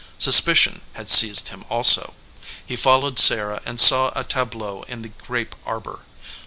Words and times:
Suspicion 0.17 0.81
had 0.93 1.11
seized 1.11 1.49
him 1.49 1.63
also. 1.69 2.15
He 2.65 2.75
fol 2.75 3.01
lowed 3.03 3.19
Sarah 3.19 3.61
and 3.67 3.79
saw 3.79 4.11
a 4.15 4.23
tableau 4.23 4.81
in 4.87 5.03
the 5.03 5.09
grape 5.09 5.53
arbor. 5.63 6.05